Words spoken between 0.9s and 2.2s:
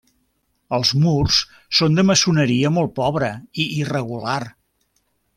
murs són de